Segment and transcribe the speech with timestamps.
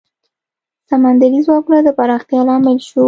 [0.89, 2.99] سمندري ځواک د پراختیا لامل شو.